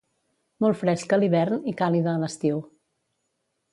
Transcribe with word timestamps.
Molt 0.65 0.79
fresca 0.79 1.15
a 1.17 1.21
l'hivern 1.21 1.61
i 1.73 1.75
càlida 1.83 2.11
a 2.17 2.23
l'estiu. 2.25 2.63